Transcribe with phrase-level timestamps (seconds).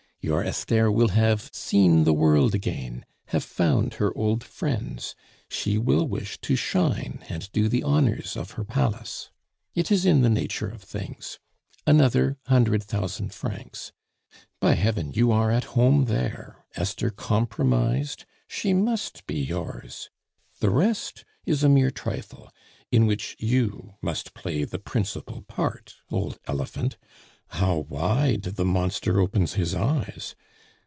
[0.23, 5.15] Your Esther will have seen the world again, have found her old friends;
[5.49, 9.31] she will wish to shine and do the honors of her palace
[9.73, 11.39] it is in the nature of things:
[11.87, 13.93] Another hundred thousand francs!
[14.59, 15.11] By Heaven!
[15.11, 20.11] you are at home there, Esther compromised she must be yours.
[20.59, 22.51] The rest is a mere trifle,
[22.91, 26.99] in which you must play the principal part, old elephant.
[27.55, 30.35] (How wide the monster opens his eyes!)